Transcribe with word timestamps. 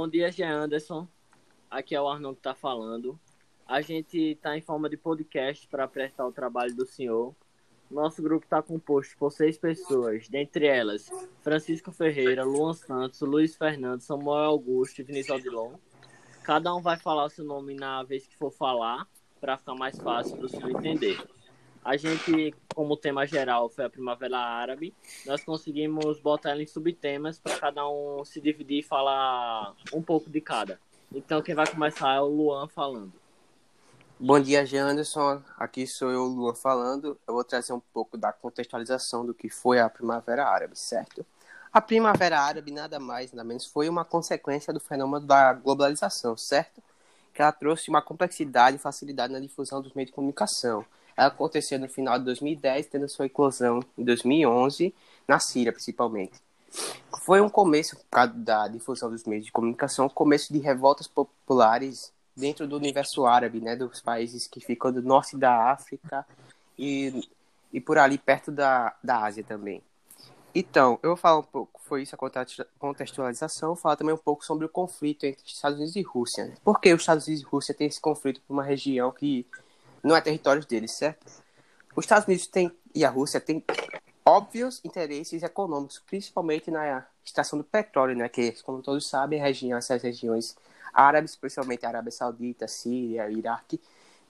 Bom 0.00 0.06
dia, 0.06 0.30
Jean 0.30 0.62
Anderson. 0.62 1.08
Aqui 1.68 1.92
é 1.92 2.00
o 2.00 2.06
Arnon 2.06 2.32
que 2.32 2.38
está 2.38 2.54
falando. 2.54 3.18
A 3.66 3.80
gente 3.80 4.16
está 4.16 4.56
em 4.56 4.60
forma 4.60 4.88
de 4.88 4.96
podcast 4.96 5.66
para 5.66 5.88
prestar 5.88 6.24
o 6.24 6.30
trabalho 6.30 6.72
do 6.72 6.86
senhor. 6.86 7.34
Nosso 7.90 8.22
grupo 8.22 8.44
está 8.44 8.62
composto 8.62 9.18
por 9.18 9.32
seis 9.32 9.58
pessoas, 9.58 10.28
dentre 10.28 10.68
elas 10.68 11.10
Francisco 11.42 11.90
Ferreira, 11.90 12.44
Luan 12.44 12.74
Santos, 12.74 13.20
Luiz 13.22 13.56
Fernando, 13.56 14.00
Samuel 14.00 14.44
Augusto 14.44 15.00
e 15.00 15.02
Vinícius 15.02 15.36
Odilon. 15.36 15.72
Cada 16.44 16.72
um 16.76 16.80
vai 16.80 16.96
falar 16.96 17.24
o 17.24 17.30
seu 17.30 17.44
nome 17.44 17.74
na 17.74 18.04
vez 18.04 18.24
que 18.24 18.36
for 18.36 18.52
falar, 18.52 19.04
para 19.40 19.58
ficar 19.58 19.74
mais 19.74 19.98
fácil 19.98 20.36
para 20.36 20.46
o 20.46 20.48
senhor 20.48 20.70
entender. 20.70 21.20
A 21.88 21.96
gente, 21.96 22.54
como 22.74 22.98
tema 22.98 23.26
geral 23.26 23.70
foi 23.70 23.86
a 23.86 23.88
Primavera 23.88 24.36
Árabe, 24.36 24.94
nós 25.24 25.42
conseguimos 25.42 26.20
botar 26.20 26.50
ela 26.50 26.62
em 26.62 26.66
subtemas 26.66 27.38
para 27.38 27.58
cada 27.58 27.88
um 27.88 28.22
se 28.26 28.42
dividir 28.42 28.80
e 28.80 28.82
falar 28.82 29.74
um 29.94 30.02
pouco 30.02 30.28
de 30.28 30.38
cada. 30.38 30.78
Então 31.10 31.40
quem 31.40 31.54
vai 31.54 31.66
começar 31.66 32.12
é 32.14 32.20
o 32.20 32.26
Luan 32.26 32.68
falando. 32.68 33.10
Bom 34.20 34.38
dia, 34.38 34.66
Anderson. 34.84 35.42
Aqui 35.56 35.86
sou 35.86 36.10
eu, 36.10 36.24
Luan, 36.24 36.54
falando. 36.54 37.18
Eu 37.26 37.32
vou 37.32 37.42
trazer 37.42 37.72
um 37.72 37.80
pouco 37.80 38.18
da 38.18 38.34
contextualização 38.34 39.24
do 39.24 39.32
que 39.32 39.48
foi 39.48 39.80
a 39.80 39.88
Primavera 39.88 40.44
Árabe, 40.44 40.78
certo? 40.78 41.24
A 41.72 41.80
Primavera 41.80 42.38
Árabe 42.38 42.70
nada 42.70 43.00
mais, 43.00 43.32
nada 43.32 43.48
menos, 43.48 43.64
foi 43.64 43.88
uma 43.88 44.04
consequência 44.04 44.74
do 44.74 44.80
fenômeno 44.80 45.24
da 45.24 45.54
globalização, 45.54 46.36
certo? 46.36 46.82
Que 47.32 47.40
ela 47.40 47.50
trouxe 47.50 47.88
uma 47.88 48.02
complexidade 48.02 48.76
e 48.76 48.78
facilidade 48.78 49.32
na 49.32 49.40
difusão 49.40 49.80
dos 49.80 49.94
meios 49.94 50.10
de 50.10 50.14
comunicação. 50.14 50.84
Aconteceu 51.26 51.78
no 51.78 51.88
final 51.88 52.18
de 52.18 52.24
2010, 52.26 52.86
tendo 52.86 53.08
sua 53.08 53.26
eclosão 53.26 53.80
em 53.96 54.04
2011, 54.04 54.94
na 55.26 55.38
Síria, 55.38 55.72
principalmente. 55.72 56.40
Foi 57.22 57.40
um 57.40 57.48
começo, 57.48 57.96
por 57.96 58.06
causa 58.10 58.32
da 58.34 58.68
difusão 58.68 59.10
dos 59.10 59.24
meios 59.24 59.44
de 59.44 59.52
comunicação, 59.52 60.06
um 60.06 60.10
começo 60.10 60.52
de 60.52 60.58
revoltas 60.58 61.08
populares 61.08 62.12
dentro 62.36 62.68
do 62.68 62.76
universo 62.76 63.26
árabe, 63.26 63.60
né, 63.60 63.74
dos 63.74 64.00
países 64.00 64.46
que 64.46 64.60
ficam 64.60 64.92
do 64.92 65.02
norte 65.02 65.36
da 65.36 65.72
África 65.72 66.24
e, 66.78 67.28
e 67.72 67.80
por 67.80 67.98
ali 67.98 68.16
perto 68.16 68.52
da, 68.52 68.94
da 69.02 69.24
Ásia 69.24 69.42
também. 69.42 69.82
Então, 70.54 70.98
eu 71.02 71.10
vou 71.10 71.16
falar 71.16 71.38
um 71.38 71.42
pouco, 71.42 71.80
foi 71.84 72.02
isso 72.02 72.14
a 72.14 72.18
contextualização, 72.78 73.76
falar 73.76 73.96
também 73.96 74.14
um 74.14 74.18
pouco 74.18 74.44
sobre 74.44 74.64
o 74.64 74.68
conflito 74.68 75.24
entre 75.24 75.42
Estados 75.44 75.78
Unidos 75.78 75.96
e 75.96 76.02
Rússia. 76.02 76.46
Né? 76.46 76.54
Por 76.64 76.80
que 76.80 76.92
os 76.92 77.00
Estados 77.00 77.26
Unidos 77.26 77.44
e 77.44 77.46
Rússia 77.46 77.74
têm 77.74 77.86
esse 77.86 78.00
conflito 78.00 78.40
por 78.46 78.54
uma 78.54 78.62
região 78.62 79.10
que 79.10 79.46
não 80.02 80.16
é 80.16 80.20
território 80.20 80.64
deles, 80.64 80.92
certo? 80.92 81.26
Os 81.94 82.04
Estados 82.04 82.26
Unidos 82.26 82.46
têm, 82.46 82.70
e 82.94 83.04
a 83.04 83.10
Rússia 83.10 83.40
têm 83.40 83.64
óbvios 84.24 84.80
interesses 84.84 85.42
econômicos, 85.42 85.98
principalmente 86.00 86.70
na 86.70 87.06
extração 87.24 87.58
do 87.58 87.64
petróleo, 87.64 88.16
né? 88.16 88.28
Que, 88.28 88.52
como 88.62 88.82
todos 88.82 89.08
sabem, 89.08 89.40
a 89.40 89.44
região, 89.44 89.78
essas 89.78 90.02
regiões 90.02 90.56
árabes, 90.92 91.36
principalmente 91.36 91.86
a 91.86 91.88
Arábia 91.88 92.10
Saudita, 92.10 92.68
Síria, 92.68 93.30
Iraque, 93.30 93.80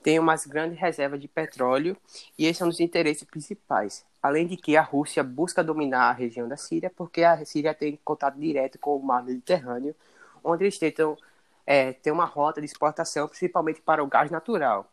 têm 0.01 0.19
umas 0.19 0.45
grandes 0.45 0.79
reservas 0.79 1.19
de 1.19 1.27
petróleo 1.27 1.97
e 2.37 2.45
esse 2.45 2.61
é 2.61 2.65
um 2.65 2.69
dos 2.69 2.79
interesses 2.79 3.23
principais. 3.23 4.05
Além 4.21 4.47
de 4.47 4.57
que 4.57 4.77
a 4.77 4.81
Rússia 4.81 5.23
busca 5.23 5.63
dominar 5.63 6.09
a 6.09 6.13
região 6.13 6.47
da 6.47 6.57
Síria, 6.57 6.89
porque 6.89 7.23
a 7.23 7.43
Síria 7.45 7.73
tem 7.73 7.99
contato 8.03 8.37
direto 8.37 8.77
com 8.79 8.95
o 8.95 9.03
mar 9.03 9.23
Mediterrâneo, 9.23 9.95
onde 10.43 10.63
eles 10.63 10.77
tentam 10.77 11.17
é, 11.65 11.93
ter 11.93 12.11
uma 12.11 12.25
rota 12.25 12.61
de 12.61 12.65
exportação, 12.65 13.27
principalmente 13.27 13.81
para 13.81 14.03
o 14.03 14.07
gás 14.07 14.31
natural. 14.31 14.91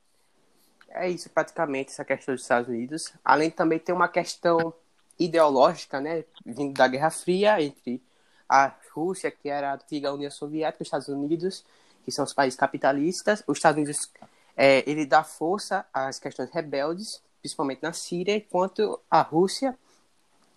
É 0.88 1.08
isso 1.08 1.28
praticamente, 1.30 1.90
essa 1.90 2.04
questão 2.04 2.34
dos 2.34 2.42
Estados 2.42 2.68
Unidos. 2.68 3.12
Além 3.24 3.50
também 3.50 3.78
ter 3.78 3.92
uma 3.92 4.08
questão 4.08 4.72
ideológica, 5.18 6.00
né, 6.00 6.24
vindo 6.44 6.74
da 6.74 6.88
Guerra 6.88 7.10
Fria 7.10 7.60
entre 7.62 8.02
a 8.48 8.72
Rússia, 8.92 9.30
que 9.30 9.48
era 9.48 9.72
a 9.72 9.74
antiga 9.74 10.12
União 10.12 10.30
Soviética, 10.30 10.82
os 10.82 10.86
Estados 10.86 11.08
Unidos, 11.08 11.64
que 12.04 12.10
são 12.10 12.24
os 12.24 12.32
países 12.32 12.58
capitalistas. 12.58 13.42
Os 13.46 13.58
Estados 13.58 13.76
Unidos 13.76 14.10
é, 14.56 14.88
ele 14.88 15.04
dá 15.04 15.22
força 15.22 15.84
às 15.92 16.18
questões 16.18 16.50
rebeldes, 16.50 17.20
principalmente 17.40 17.82
na 17.82 17.92
Síria, 17.92 18.36
enquanto 18.36 19.00
a 19.10 19.20
Rússia 19.20 19.76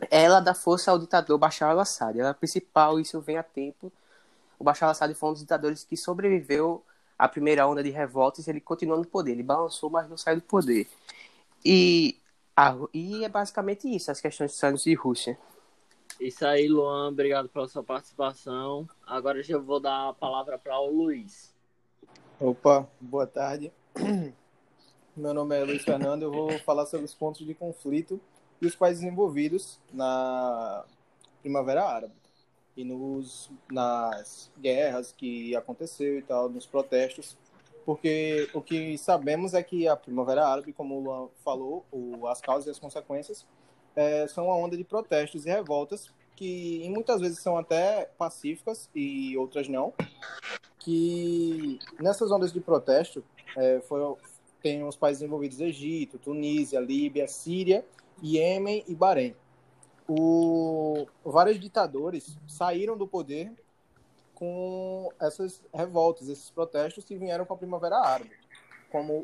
ela 0.10 0.40
dá 0.40 0.54
força 0.54 0.92
ao 0.92 1.00
ditador 1.00 1.38
Bashar 1.38 1.72
al-Assad. 1.72 2.18
Ela 2.18 2.30
é 2.30 2.34
principal, 2.34 3.00
isso 3.00 3.20
vem 3.20 3.38
a 3.38 3.44
tempo. 3.44 3.92
O 4.58 4.64
Bashar 4.64 4.88
al-Assad 4.88 5.14
foi 5.14 5.30
um 5.30 5.34
dos 5.34 5.42
ditadores 5.42 5.84
que 5.84 5.98
sobreviveu 5.98 6.84
à 7.20 7.28
primeira 7.28 7.68
onda 7.68 7.84
de 7.84 7.90
revoltas. 7.90 8.48
Ele 8.48 8.62
continuou 8.62 8.98
no 8.98 9.06
poder. 9.06 9.34
Ele 9.34 9.44
balançou, 9.44 9.90
mas 9.90 10.10
não 10.10 10.18
saiu 10.18 10.38
do 10.38 10.44
poder. 10.44 10.88
E, 11.64 12.18
a, 12.56 12.76
e 12.94 13.26
é 13.26 13.30
basicamente 13.30 13.94
isso, 13.94 14.10
as 14.10 14.22
questões 14.22 14.58
de 14.58 14.66
Unidos 14.66 14.86
e 14.86 14.94
Rússia. 14.94 15.38
Isso 16.20 16.46
aí, 16.46 16.68
Luan, 16.68 17.10
obrigado 17.10 17.50
pela 17.50 17.68
sua 17.68 17.84
participação. 17.84 18.88
Agora 19.06 19.44
já 19.44 19.58
vou 19.58 19.80
dar 19.80 20.10
a 20.10 20.14
palavra 20.14 20.58
para 20.58 20.80
o 20.80 20.90
Luiz. 20.90 21.54
Opa, 22.40 22.88
boa 23.00 23.28
tarde. 23.28 23.72
Meu 25.16 25.34
nome 25.34 25.58
é 25.58 25.64
Luiz 25.66 25.84
Fernando, 25.84 26.24
eu 26.24 26.32
vou 26.32 26.58
falar 26.60 26.86
sobre 26.86 27.06
os 27.06 27.14
pontos 27.14 27.46
de 27.46 27.54
conflito 27.54 28.22
e 28.62 28.66
os 28.66 28.76
países 28.76 29.04
envolvidos 29.04 29.78
na 29.92 30.86
Primavera 31.42 31.84
Árabe 31.84 32.14
e 32.80 32.84
nos, 32.86 33.52
nas 33.70 34.50
guerras 34.58 35.14
que 35.16 35.54
aconteceu 35.54 36.18
e 36.18 36.22
tal, 36.22 36.48
nos 36.48 36.66
protestos, 36.66 37.38
porque 37.86 38.50
o 38.54 38.62
que 38.62 38.98
sabemos 38.98 39.54
é 39.54 39.62
que 39.62 39.86
a 39.86 39.98
Primavera 39.98 40.48
Árabe, 40.48 40.72
como 40.72 40.96
o 40.96 41.04
Luan 41.04 41.28
falou, 41.44 41.86
o, 41.92 42.26
as 42.28 42.40
causas 42.40 42.68
e 42.68 42.70
as 42.70 42.80
consequências 42.80 43.46
é, 43.96 44.28
são 44.28 44.46
uma 44.46 44.56
onda 44.56 44.78
de 44.78 44.84
protestos 44.86 45.46
e 45.46 45.50
revoltas 45.50 46.10
que 46.38 46.88
muitas 46.90 47.20
vezes 47.20 47.40
são 47.40 47.58
até 47.58 48.10
pacíficas 48.18 48.90
e 48.96 49.36
outras 49.36 49.68
não. 49.68 49.94
Que 50.80 51.78
nessas 52.00 52.32
ondas 52.32 52.54
de 52.54 52.62
protesto 52.62 53.22
é, 53.58 53.82
foi, 53.82 54.00
tem 54.62 54.88
os 54.88 54.96
países 54.96 55.22
envolvidos: 55.22 55.60
Egito, 55.60 56.18
Tunísia, 56.18 56.80
Líbia, 56.80 57.28
Síria, 57.28 57.86
Iêmen 58.24 58.86
e 58.88 58.96
Bahrein. 58.96 59.36
O, 60.10 61.06
vários 61.24 61.60
ditadores 61.60 62.36
saíram 62.48 62.98
do 62.98 63.08
poder 63.08 63.54
com 64.34 65.12
essas 65.20 65.62
revoltas, 65.74 66.28
esses 66.28 66.50
protestos 66.50 67.04
que 67.04 67.16
vieram 67.16 67.46
com 67.46 67.54
a 67.54 67.58
Primavera 67.58 67.98
Árabe 67.98 68.40
como 68.92 69.24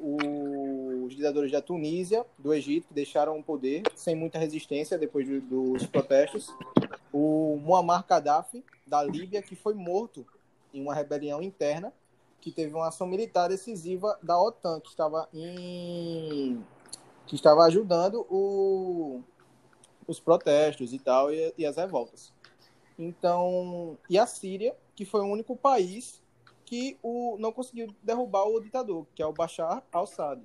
os 1.04 1.16
ditadores 1.16 1.52
da 1.52 1.62
Tunísia, 1.62 2.26
do 2.38 2.54
Egito, 2.54 2.88
que 2.88 2.94
deixaram 2.94 3.38
o 3.38 3.44
poder 3.44 3.84
sem 3.96 4.16
muita 4.16 4.38
resistência 4.38 4.98
depois 4.98 5.28
dos 5.44 5.86
protestos. 5.88 6.54
O 7.12 7.60
Muammar 7.62 8.06
Gaddafi, 8.08 8.64
da 8.86 9.02
Líbia, 9.04 9.42
que 9.42 9.56
foi 9.56 9.74
morto 9.74 10.26
em 10.74 10.82
uma 10.82 10.94
rebelião 10.94 11.42
interna, 11.42 11.92
que 12.40 12.52
teve 12.52 12.74
uma 12.76 12.90
ação 12.90 13.08
militar 13.08 13.50
decisiva 13.50 14.18
da 14.22 14.40
OTAN, 14.40 14.80
que 14.80 14.90
estava, 14.90 15.28
em... 15.34 16.64
que 17.26 17.36
estava 17.36 17.64
ajudando 17.64 18.26
o... 18.30 19.24
os 20.08 20.20
protestos 20.20 20.94
e 20.94 21.00
tal, 21.00 21.34
e, 21.34 21.54
e 21.58 21.66
as 21.66 21.78
revoltas. 21.78 22.34
Então, 22.98 23.98
e 24.10 24.18
a 24.18 24.26
Síria, 24.26 24.76
que 24.96 25.06
foi 25.06 25.22
o 25.22 25.26
único 25.26 25.56
país 25.56 26.22
que 26.66 26.98
o, 27.04 27.38
não 27.40 27.52
conseguiu 27.52 27.94
derrubar 28.02 28.46
o 28.46 28.60
ditador, 28.60 29.06
que 29.14 29.22
é 29.22 29.26
o 29.26 29.34
Bashar 29.34 29.84
al-Assad, 29.92 30.42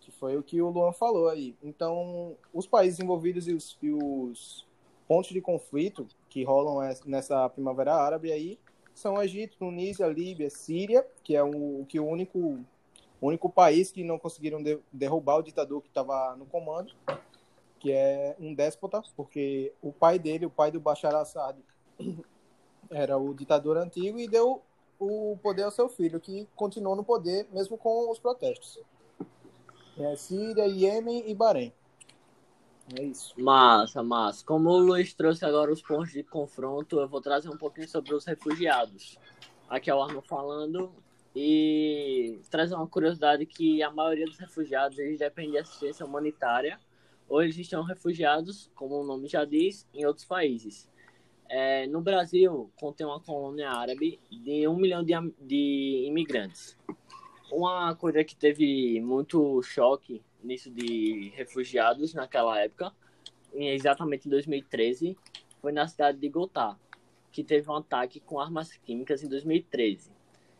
que 0.00 0.10
foi 0.10 0.36
o 0.36 0.42
que 0.42 0.60
o 0.60 0.70
Luan 0.70 0.92
falou 0.92 1.28
aí. 1.28 1.54
Então, 1.62 2.36
os 2.52 2.66
países 2.66 2.98
envolvidos 2.98 3.46
e 3.46 3.52
os, 3.52 3.78
e 3.82 3.90
os 3.90 4.66
pontos 5.06 5.30
de 5.30 5.40
conflito 5.40 6.06
que 6.28 6.42
rolam 6.42 6.78
nessa 7.04 7.48
Primavera 7.48 7.94
Árabe 7.94 8.32
aí 8.32 8.58
são 8.94 9.22
Egito, 9.22 9.56
Tunísia, 9.58 10.06
Líbia, 10.06 10.48
Síria, 10.48 11.06
que 11.22 11.36
é 11.36 11.42
o 11.42 11.84
que 11.86 12.00
o 12.00 12.06
único 12.06 12.58
único 13.20 13.48
país 13.48 13.90
que 13.90 14.04
não 14.04 14.18
conseguiram 14.18 14.62
de, 14.62 14.78
derrubar 14.92 15.36
o 15.36 15.42
ditador 15.42 15.80
que 15.80 15.88
estava 15.88 16.36
no 16.36 16.46
comando, 16.46 16.92
que 17.86 17.92
é 17.92 18.34
um 18.40 18.52
déspota, 18.52 19.00
porque 19.14 19.72
o 19.80 19.92
pai 19.92 20.18
dele, 20.18 20.44
o 20.44 20.50
pai 20.50 20.72
do 20.72 20.80
Bashar 20.80 21.14
al-Assad, 21.14 21.56
era 22.90 23.16
o 23.16 23.32
ditador 23.32 23.76
antigo 23.76 24.18
e 24.18 24.26
deu 24.26 24.60
o 24.98 25.38
poder 25.40 25.62
ao 25.62 25.70
seu 25.70 25.88
filho, 25.88 26.18
que 26.18 26.48
continuou 26.56 26.96
no 26.96 27.04
poder 27.04 27.46
mesmo 27.52 27.78
com 27.78 28.10
os 28.10 28.18
protestos. 28.18 28.80
É 29.96 30.16
Síria, 30.16 30.66
Iêmen 30.66 31.30
e 31.30 31.34
Bahrein. 31.34 31.72
É 32.98 33.04
isso. 33.04 33.32
Massa, 33.40 34.02
massa. 34.02 34.44
Como 34.44 34.68
o 34.68 34.78
Luiz 34.78 35.14
trouxe 35.14 35.44
agora 35.44 35.72
os 35.72 35.80
pontos 35.80 36.10
de 36.10 36.24
confronto, 36.24 36.98
eu 36.98 37.06
vou 37.06 37.20
trazer 37.20 37.48
um 37.48 37.56
pouquinho 37.56 37.88
sobre 37.88 38.12
os 38.12 38.24
refugiados. 38.24 39.16
Aqui 39.68 39.90
é 39.90 39.94
o 39.94 40.02
Arno 40.02 40.20
falando 40.22 40.92
e 41.36 42.40
trazer 42.50 42.74
uma 42.74 42.88
curiosidade 42.88 43.46
que 43.46 43.80
a 43.80 43.92
maioria 43.92 44.26
dos 44.26 44.38
refugiados 44.38 44.98
eles 44.98 45.20
dependem 45.20 45.52
de 45.52 45.58
assistência 45.58 46.04
humanitária 46.04 46.80
ou 47.28 47.42
eles 47.42 47.56
estão 47.58 47.82
refugiados, 47.82 48.70
como 48.74 49.00
o 49.00 49.04
nome 49.04 49.28
já 49.28 49.44
diz, 49.44 49.86
em 49.92 50.04
outros 50.04 50.24
países. 50.24 50.88
É, 51.48 51.86
no 51.86 52.00
Brasil, 52.00 52.70
contém 52.76 53.06
uma 53.06 53.20
colônia 53.20 53.70
árabe 53.70 54.18
de 54.30 54.66
um 54.66 54.76
milhão 54.76 55.02
de, 55.04 55.12
de 55.40 56.04
imigrantes. 56.06 56.76
Uma 57.50 57.94
coisa 57.94 58.24
que 58.24 58.34
teve 58.34 59.00
muito 59.00 59.62
choque 59.62 60.22
nisso 60.42 60.70
de 60.70 61.32
refugiados 61.34 62.14
naquela 62.14 62.60
época, 62.60 62.92
exatamente 63.54 64.26
em 64.26 64.30
2013, 64.30 65.16
foi 65.60 65.72
na 65.72 65.86
cidade 65.86 66.18
de 66.18 66.28
Gotá, 66.28 66.76
que 67.30 67.42
teve 67.44 67.70
um 67.70 67.76
ataque 67.76 68.20
com 68.20 68.40
armas 68.40 68.72
químicas 68.72 69.22
em 69.22 69.28
2013, 69.28 70.10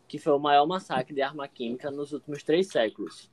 que 0.07 0.19
foi 0.19 0.33
o 0.33 0.39
maior 0.39 0.67
massacre 0.67 1.15
de 1.15 1.23
arma 1.23 1.49
química 1.49 1.91
nos 1.91 2.13
últimos 2.13 2.43
três 2.43 2.69
séculos. 2.69 3.31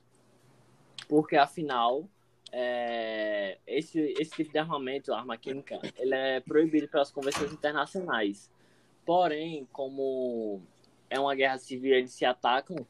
Porque, 1.08 1.36
afinal, 1.36 2.08
é, 2.56 3.58
esse, 3.66 3.98
esse 4.16 4.30
tipo 4.30 4.52
de 4.52 4.58
armamento, 4.58 5.12
arma 5.12 5.36
química, 5.36 5.80
ele 5.98 6.14
é 6.14 6.38
proibido 6.38 6.86
pelas 6.86 7.10
convenções 7.10 7.52
internacionais. 7.52 8.48
Porém, 9.04 9.66
como 9.72 10.62
é 11.10 11.18
uma 11.18 11.34
guerra 11.34 11.58
civil 11.58 11.92
eles 11.92 12.12
se 12.12 12.24
atacam, 12.24 12.86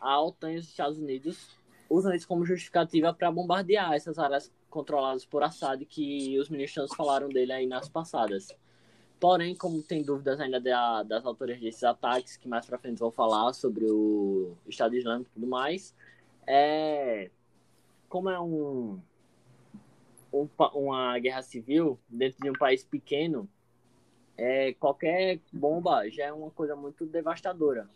a 0.00 0.20
OTAN 0.20 0.52
e 0.52 0.56
os 0.56 0.68
Estados 0.68 0.98
Unidos 0.98 1.56
usam 1.88 2.12
isso 2.12 2.26
como 2.26 2.44
justificativa 2.44 3.14
para 3.14 3.30
bombardear 3.30 3.92
essas 3.92 4.18
áreas 4.18 4.52
controladas 4.68 5.24
por 5.24 5.40
Assad 5.44 5.84
que 5.86 6.36
os 6.40 6.50
ministros 6.50 6.92
falaram 6.96 7.28
dele 7.28 7.52
aí 7.52 7.66
nas 7.66 7.88
passadas. 7.88 8.48
Porém, 9.20 9.54
como 9.54 9.82
tem 9.84 10.02
dúvidas 10.02 10.40
ainda 10.40 10.60
da, 10.60 11.04
das 11.04 11.24
autores 11.24 11.60
desses 11.60 11.84
ataques, 11.84 12.36
que 12.36 12.48
mais 12.48 12.66
para 12.66 12.76
frente 12.76 12.98
vão 12.98 13.12
falar 13.12 13.52
sobre 13.52 13.86
o 13.88 14.56
Estado 14.66 14.96
Islâmico 14.96 15.30
e 15.30 15.34
tudo 15.34 15.46
mais, 15.46 15.94
é, 16.44 17.30
como 18.08 18.28
é 18.28 18.40
um, 18.40 19.00
um, 20.32 20.48
uma 20.74 21.18
guerra 21.18 21.42
civil 21.42 21.98
dentro 22.08 22.38
de 22.42 22.50
um 22.50 22.54
país 22.54 22.84
pequeno, 22.84 23.48
é, 24.36 24.74
qualquer 24.74 25.40
bomba 25.52 26.08
já 26.10 26.26
é 26.26 26.32
uma 26.32 26.50
coisa 26.50 26.76
muito 26.76 27.06
devastadora. 27.06 27.88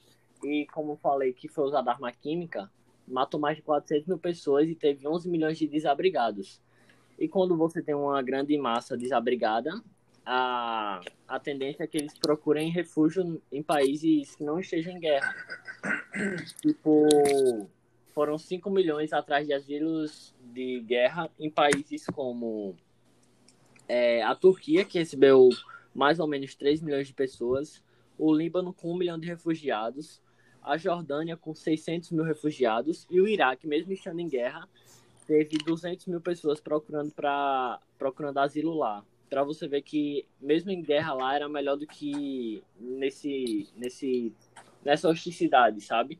E 0.42 0.66
como 0.72 0.96
falei 0.96 1.32
que 1.32 1.48
foi 1.48 1.64
usada 1.64 1.90
arma 1.90 2.10
química, 2.12 2.70
matou 3.06 3.38
mais 3.38 3.56
de 3.56 3.62
400 3.62 4.06
mil 4.06 4.18
pessoas 4.18 4.68
e 4.68 4.74
teve 4.74 5.06
11 5.06 5.28
milhões 5.28 5.58
de 5.58 5.66
desabrigados. 5.66 6.60
E 7.18 7.28
quando 7.28 7.56
você 7.56 7.82
tem 7.82 7.94
uma 7.94 8.22
grande 8.22 8.56
massa 8.56 8.96
desabrigada, 8.96 9.70
a, 10.24 11.00
a 11.28 11.38
tendência 11.38 11.84
é 11.84 11.86
que 11.86 11.98
eles 11.98 12.16
procurem 12.16 12.70
refúgio 12.70 13.42
em 13.52 13.62
países 13.62 14.34
que 14.34 14.44
não 14.44 14.58
estejam 14.58 14.92
em 14.92 15.00
guerra. 15.00 15.34
Tipo, 16.62 17.68
foram 18.12 18.38
5 18.38 18.70
milhões 18.70 19.12
atrás 19.12 19.46
de 19.46 19.52
asilos 19.52 20.34
de 20.52 20.80
guerra 20.80 21.30
em 21.38 21.50
países 21.50 22.06
como 22.06 22.76
é, 23.88 24.22
a 24.22 24.34
Turquia, 24.34 24.84
que 24.84 24.98
recebeu 24.98 25.48
mais 25.94 26.20
ou 26.20 26.26
menos 26.26 26.54
3 26.54 26.80
milhões 26.80 27.06
de 27.06 27.14
pessoas, 27.14 27.82
o 28.18 28.32
Líbano 28.34 28.72
com 28.72 28.92
1 28.92 28.96
milhão 28.96 29.18
de 29.18 29.26
refugiados, 29.26 30.20
a 30.62 30.76
Jordânia 30.76 31.36
com 31.36 31.54
600 31.54 32.10
mil 32.10 32.24
refugiados 32.24 33.06
e 33.10 33.20
o 33.20 33.26
Iraque, 33.26 33.66
mesmo 33.66 33.92
estando 33.92 34.20
em 34.20 34.28
guerra, 34.28 34.68
teve 35.26 35.58
200 35.58 36.06
mil 36.06 36.20
pessoas 36.20 36.60
procurando, 36.60 37.12
pra, 37.12 37.80
procurando 37.98 38.38
asilo 38.38 38.74
lá. 38.74 39.04
Para 39.28 39.44
você 39.44 39.68
ver 39.68 39.82
que, 39.82 40.26
mesmo 40.40 40.70
em 40.70 40.82
guerra 40.82 41.14
lá, 41.14 41.34
era 41.34 41.48
melhor 41.48 41.76
do 41.76 41.86
que 41.86 42.62
nesse, 42.78 43.68
nesse, 43.76 44.32
nessa 44.84 45.08
hostilidade, 45.08 45.80
sabe? 45.80 46.18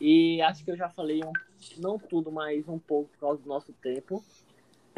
E 0.00 0.40
acho 0.40 0.64
que 0.64 0.70
eu 0.70 0.76
já 0.76 0.88
falei, 0.88 1.20
um, 1.22 1.32
não 1.76 1.98
tudo, 1.98 2.32
mas 2.32 2.66
um 2.66 2.78
pouco 2.78 3.10
por 3.10 3.18
causa 3.18 3.42
do 3.42 3.48
nosso 3.48 3.72
tempo. 3.74 4.24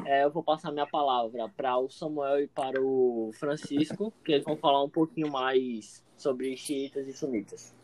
É, 0.04 0.24
eu 0.24 0.30
vou 0.30 0.42
passar 0.42 0.70
minha 0.70 0.86
palavra 0.86 1.48
para 1.48 1.76
o 1.78 1.88
Samuel 1.90 2.44
e 2.44 2.48
para 2.48 2.80
o 2.80 3.30
Francisco, 3.34 4.12
que 4.24 4.32
eles 4.32 4.44
vão 4.44 4.56
falar 4.56 4.82
um 4.82 4.88
pouquinho 4.88 5.30
mais 5.30 6.04
sobre 6.16 6.56
xiitas 6.56 7.06
e 7.08 7.12
sunitas. 7.12 7.74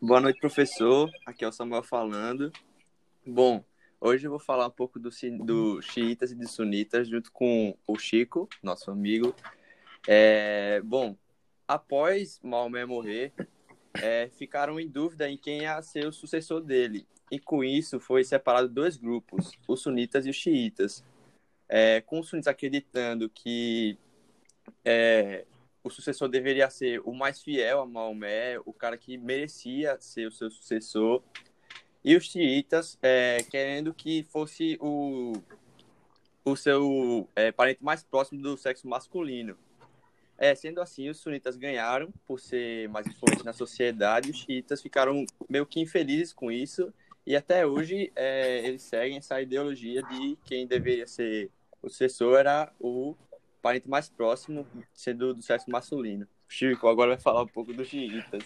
Boa 0.00 0.20
noite, 0.20 0.40
professor. 0.40 1.10
Aqui 1.26 1.44
é 1.44 1.48
o 1.48 1.52
Samuel 1.52 1.82
falando. 1.82 2.50
Bom, 3.26 3.62
hoje 4.00 4.26
eu 4.26 4.30
vou 4.30 4.40
falar 4.40 4.66
um 4.66 4.70
pouco 4.70 4.98
do, 4.98 5.10
do 5.44 5.82
xiitas 5.82 6.32
e 6.32 6.34
de 6.34 6.46
sunitas 6.46 7.08
junto 7.08 7.30
com 7.32 7.76
o 7.86 7.98
Chico, 7.98 8.48
nosso 8.62 8.90
amigo. 8.90 9.34
É, 10.08 10.80
bom, 10.82 11.16
após 11.66 12.40
Maomé 12.42 12.84
morrer, 12.86 13.32
é, 14.02 14.28
ficaram 14.28 14.78
em 14.78 14.88
dúvida 14.88 15.28
em 15.28 15.36
quem 15.36 15.62
ia 15.62 15.80
ser 15.82 16.06
o 16.06 16.12
sucessor 16.12 16.60
dele. 16.60 17.06
E 17.30 17.38
com 17.38 17.64
isso 17.64 17.98
foi 17.98 18.22
separado 18.24 18.68
dois 18.68 18.96
grupos, 18.96 19.52
os 19.66 19.82
sunitas 19.82 20.26
e 20.26 20.30
os 20.30 20.36
xiitas. 20.36 21.04
É, 21.68 22.00
com 22.00 22.20
os 22.20 22.28
sunitas 22.28 22.48
acreditando 22.48 23.28
que 23.28 23.98
é, 24.84 25.44
o 25.82 25.90
sucessor 25.90 26.28
deveria 26.28 26.68
ser 26.70 27.00
o 27.04 27.12
mais 27.12 27.42
fiel 27.42 27.80
a 27.80 27.86
Maomé, 27.86 28.58
o 28.64 28.72
cara 28.72 28.96
que 28.96 29.16
merecia 29.16 29.96
ser 30.00 30.26
o 30.26 30.32
seu 30.32 30.50
sucessor, 30.50 31.22
e 32.04 32.16
os 32.16 32.24
xiitas 32.24 32.98
é, 33.02 33.42
querendo 33.50 33.92
que 33.92 34.22
fosse 34.24 34.78
o, 34.80 35.32
o 36.44 36.56
seu 36.56 37.28
é, 37.34 37.50
parente 37.50 37.82
mais 37.82 38.04
próximo 38.04 38.40
do 38.40 38.56
sexo 38.56 38.88
masculino. 38.88 39.56
É, 40.38 40.54
sendo 40.54 40.80
assim, 40.80 41.08
os 41.08 41.18
sunitas 41.18 41.56
ganharam 41.56 42.12
por 42.26 42.38
ser 42.38 42.88
mais 42.90 43.06
influentes 43.06 43.44
na 43.44 43.52
sociedade, 43.52 44.30
os 44.30 44.38
xiitas 44.38 44.82
ficaram 44.82 45.24
meio 45.48 45.64
que 45.64 45.80
infelizes 45.80 46.32
com 46.32 46.52
isso, 46.52 46.92
e 47.26 47.34
até 47.34 47.66
hoje 47.66 48.12
é, 48.14 48.66
eles 48.66 48.82
seguem 48.82 49.16
essa 49.16 49.40
ideologia 49.40 50.02
de 50.02 50.36
quem 50.44 50.66
deveria 50.66 51.06
ser 51.06 51.50
o 51.82 51.88
sucessor 51.88 52.38
era 52.38 52.72
o 52.80 53.14
parente 53.62 53.88
mais 53.88 54.08
próximo 54.08 54.66
sendo 54.92 55.34
do 55.34 55.42
sexo 55.42 55.70
masculino. 55.70 56.26
Chico 56.48 56.88
agora 56.88 57.12
vai 57.12 57.20
falar 57.20 57.42
um 57.42 57.48
pouco 57.48 57.72
dos 57.72 57.88
xiitas. 57.88 58.44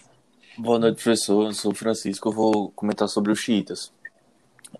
Boa 0.57 0.79
noite, 0.79 0.95
professor. 0.95 1.45
Eu 1.45 1.53
sou 1.53 1.73
Francisco. 1.73 2.29
Eu 2.29 2.33
vou 2.33 2.71
comentar 2.71 3.07
sobre 3.07 3.31
os 3.31 3.39
xiitas. 3.39 3.93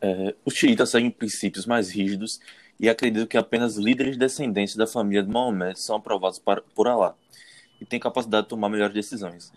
É, 0.02 0.36
os 0.44 0.54
xiitas 0.54 0.90
seguem 0.90 1.12
princípios 1.12 1.66
mais 1.66 1.92
rígidos 1.92 2.40
e 2.82 2.90
acreditam 2.90 3.28
que 3.28 3.38
apenas 3.38 3.78
líderes 3.78 4.18
descendentes 4.18 4.76
da 4.76 4.88
família 4.88 5.22
de 5.22 5.30
Maomé 5.30 5.76
são 5.76 5.96
aprovados 5.96 6.40
para, 6.40 6.64
por 6.76 6.88
Allah 6.88 7.16
e 7.80 7.86
têm 7.86 8.00
capacidade 8.00 8.44
de 8.44 8.50
tomar 8.50 8.70
melhores 8.70 8.94
decisões. 8.94 9.54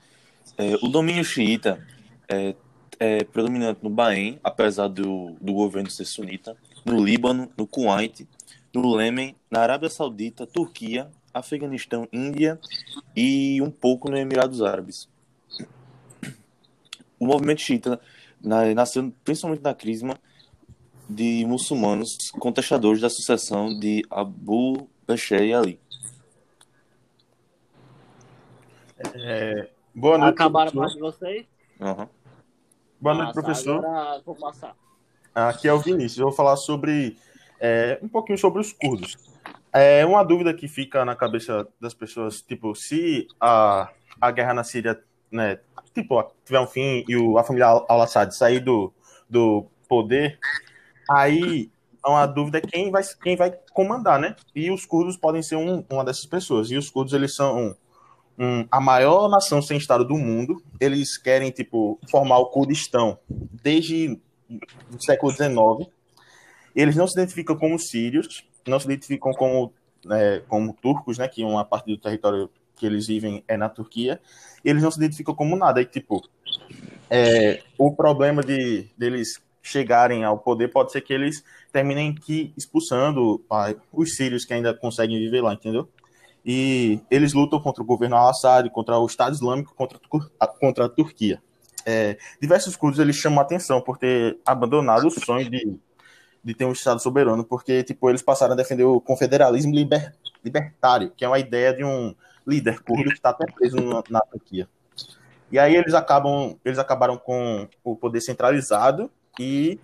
É, 0.58 0.74
o 0.82 0.88
domínio 0.88 1.24
xiita 1.24 1.84
é, 2.28 2.54
é, 3.00 3.24
predominante 3.24 3.80
no 3.82 3.88
Bahrein, 3.88 4.38
apesar 4.44 4.88
do, 4.88 5.30
do 5.40 5.54
governo 5.54 5.90
ser 5.90 6.04
sunita, 6.04 6.54
no 6.84 7.02
Líbano, 7.02 7.50
no 7.56 7.66
Kuwait 7.66 8.28
no 8.74 9.00
Iêmen, 9.00 9.36
na 9.50 9.60
Arábia 9.60 9.88
Saudita, 9.88 10.46
Turquia, 10.46 11.08
Afeganistão, 11.32 12.08
Índia 12.12 12.58
e 13.16 13.62
um 13.62 13.70
pouco 13.70 14.10
no 14.10 14.16
Emirados 14.16 14.60
Árabes. 14.60 15.08
O 17.18 17.26
movimento 17.26 17.60
xiita 17.60 18.00
nasceu 18.74 19.12
principalmente 19.24 19.62
na 19.62 19.74
crisma 19.74 20.18
de 21.08 21.44
muçulmanos 21.46 22.30
contestadores 22.38 23.00
da 23.00 23.10
sucessão 23.10 23.78
de 23.78 24.04
Abu 24.10 24.88
Bakr 25.06 25.42
e 25.42 25.54
Ali. 25.54 25.80
É, 29.14 29.68
boa 29.94 30.18
noite. 30.18 30.34
Acabaram 30.34 30.70
a 30.70 30.74
parte 30.74 30.94
de 30.94 31.00
vocês? 31.00 31.46
Uhum. 31.80 32.08
Boa 33.00 33.14
noite, 33.14 33.32
professor. 33.34 33.84
Agora 33.84 34.22
vou 34.24 34.34
passar. 34.34 34.74
Aqui 35.34 35.68
é 35.68 35.72
o 35.72 35.78
Vinícius. 35.78 36.18
Eu 36.18 36.26
vou 36.26 36.32
falar 36.32 36.56
sobre 36.56 37.16
é, 37.60 37.98
um 38.02 38.08
pouquinho 38.08 38.38
sobre 38.38 38.60
os 38.60 38.72
curdos. 38.72 39.16
É 39.72 40.06
uma 40.06 40.22
dúvida 40.22 40.54
que 40.54 40.68
fica 40.68 41.04
na 41.04 41.16
cabeça 41.16 41.66
das 41.80 41.92
pessoas, 41.92 42.40
tipo, 42.40 42.74
se 42.74 43.26
a, 43.40 43.90
a 44.20 44.30
guerra 44.30 44.54
na 44.54 44.62
Síria, 44.62 45.02
né, 45.30 45.58
tipo, 45.92 46.22
tiver 46.44 46.60
um 46.60 46.66
fim 46.66 47.04
e 47.08 47.16
o, 47.16 47.36
a 47.36 47.42
família 47.42 47.66
Al-Assad 47.66 48.32
sair 48.34 48.60
do, 48.60 48.92
do 49.28 49.66
poder, 49.88 50.38
aí 51.08 51.70
dúvida 52.34 52.58
é 52.58 52.60
quem 52.60 52.90
vai, 52.90 53.02
quem 53.22 53.36
vai 53.36 53.50
comandar, 53.72 54.20
né? 54.20 54.36
E 54.54 54.70
os 54.70 54.84
curdos 54.84 55.16
podem 55.16 55.42
ser 55.42 55.56
um, 55.56 55.84
uma 55.90 56.04
dessas 56.04 56.26
pessoas. 56.26 56.70
E 56.70 56.76
os 56.76 56.90
curdos, 56.90 57.14
eles 57.14 57.34
são 57.34 57.74
um, 58.38 58.66
a 58.70 58.80
maior 58.80 59.28
nação 59.28 59.62
sem 59.62 59.78
Estado 59.78 60.04
do 60.04 60.16
mundo. 60.16 60.62
Eles 60.78 61.16
querem, 61.16 61.50
tipo, 61.50 61.98
formar 62.10 62.38
o 62.38 62.46
Kurdistão 62.46 63.18
desde 63.62 64.20
o 64.48 65.02
século 65.02 65.32
XIX. 65.32 65.90
Eles 66.74 66.96
não 66.96 67.06
se 67.06 67.14
identificam 67.14 67.56
como 67.56 67.78
sírios, 67.78 68.44
não 68.66 68.78
se 68.78 68.86
identificam 68.86 69.32
como, 69.32 69.72
é, 70.10 70.42
como 70.48 70.74
turcos, 70.74 71.18
né, 71.18 71.28
que 71.28 71.42
uma 71.42 71.64
parte 71.64 71.86
do 71.86 71.96
território 71.96 72.50
que 72.76 72.84
eles 72.84 73.06
vivem 73.06 73.44
é 73.46 73.56
na 73.56 73.68
Turquia. 73.68 74.20
Eles 74.64 74.82
não 74.82 74.90
se 74.90 74.98
identificam 74.98 75.34
como 75.34 75.56
nada. 75.56 75.80
E, 75.80 75.86
tipo, 75.86 76.22
é, 77.08 77.62
o 77.78 77.92
problema 77.94 78.42
de 78.42 78.88
deles 78.98 79.40
chegarem 79.64 80.22
ao 80.22 80.38
poder 80.38 80.68
pode 80.68 80.92
ser 80.92 81.00
que 81.00 81.12
eles 81.12 81.42
terminem 81.72 82.14
que 82.14 82.52
expulsando 82.56 83.44
ah, 83.50 83.74
os 83.92 84.14
sírios 84.14 84.44
que 84.44 84.54
ainda 84.54 84.72
conseguem 84.72 85.18
viver 85.18 85.40
lá, 85.40 85.54
entendeu? 85.54 85.88
E 86.44 87.00
eles 87.10 87.32
lutam 87.32 87.58
contra 87.58 87.82
o 87.82 87.86
governo 87.86 88.16
al-Assad, 88.16 88.68
contra 88.70 88.98
o 88.98 89.06
Estado 89.06 89.34
Islâmico, 89.34 89.74
contra, 89.74 89.98
contra 90.60 90.84
a 90.84 90.88
Turquia. 90.88 91.42
É, 91.86 92.16
diversos 92.40 92.76
curdos 92.76 93.00
eles 93.00 93.16
chamam 93.16 93.40
a 93.40 93.42
atenção 93.42 93.80
por 93.80 93.98
ter 93.98 94.38
abandonado 94.46 95.06
o 95.06 95.10
sonho 95.10 95.50
de 95.50 95.78
de 96.44 96.54
ter 96.54 96.66
um 96.66 96.72
Estado 96.72 97.00
soberano, 97.00 97.42
porque 97.42 97.82
tipo, 97.82 98.10
eles 98.10 98.20
passaram 98.20 98.52
a 98.52 98.56
defender 98.56 98.84
o 98.84 99.00
confederalismo 99.00 99.74
liber, 99.74 100.14
libertário, 100.44 101.10
que 101.16 101.24
é 101.24 101.28
uma 101.28 101.38
ideia 101.38 101.72
de 101.72 101.82
um 101.82 102.14
líder 102.46 102.80
curdo 102.82 103.04
que 103.04 103.14
está 103.14 103.30
até 103.30 103.46
preso 103.50 103.76
na, 103.76 104.02
na 104.10 104.20
Turquia. 104.20 104.68
E 105.50 105.58
aí 105.58 105.74
eles 105.74 105.94
acabam, 105.94 106.58
eles 106.62 106.78
acabaram 106.78 107.16
com 107.16 107.66
o 107.82 107.96
poder 107.96 108.20
centralizado 108.20 109.10
e 109.38 109.78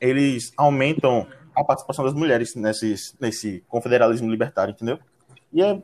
eles 0.00 0.52
aumentam 0.56 1.26
a 1.54 1.64
participação 1.64 2.04
das 2.04 2.14
mulheres 2.14 2.54
nesses, 2.54 3.16
nesse 3.20 3.64
confederalismo 3.68 4.30
libertário, 4.30 4.72
entendeu? 4.72 4.98
E 5.52 5.62
é 5.62 5.82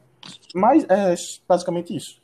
Mas 0.54 0.84
é 0.84 1.14
basicamente 1.46 1.94
isso. 1.96 2.20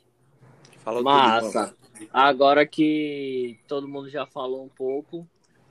Falou 0.83 1.03
Massa. 1.03 1.75
Agora 2.11 2.65
que 2.65 3.59
todo 3.67 3.87
mundo 3.87 4.09
já 4.09 4.25
falou 4.25 4.63
um 4.63 4.69
pouco, 4.69 5.27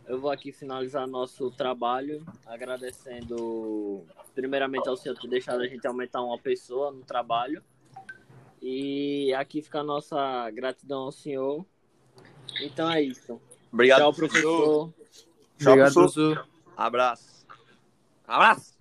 eu 0.07 0.21
vou 0.21 0.31
aqui 0.31 0.53
finalizar 0.53 1.07
nosso 1.07 1.51
trabalho, 1.51 2.25
agradecendo 2.47 4.05
primeiramente 4.35 4.89
ao 4.89 4.97
senhor 4.97 5.15
por 5.15 5.23
ter 5.23 5.29
deixado 5.29 5.61
a 5.61 5.67
gente 5.67 5.87
aumentar 5.87 6.23
uma 6.23 6.39
pessoa 6.39 6.93
no 6.93 7.03
trabalho. 7.03 7.63
E 8.63 9.33
aqui 9.35 9.63
fica 9.63 9.81
a 9.81 9.85
nossa 9.85 10.51
gratidão 10.51 11.03
ao 11.03 11.13
senhor. 11.13 11.65
Então 12.61 12.91
é 12.91 13.03
isso. 13.03 13.41
Obrigado, 13.73 14.01
Tchau, 14.01 14.13
professor. 14.13 14.93
Tchau, 15.59 15.73
Obrigado, 15.73 15.93
professor. 15.95 16.35
professor. 16.35 16.49
Abraço. 16.77 17.47
Abraço. 18.27 18.80